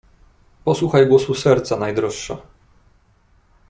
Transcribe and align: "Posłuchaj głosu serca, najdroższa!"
"Posłuchaj 0.65 1.07
głosu 1.07 1.33
serca, 1.35 1.77
najdroższa!" 1.77 2.37